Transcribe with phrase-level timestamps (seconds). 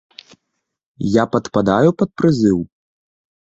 [1.21, 2.59] Я падпадаю пад прызыў?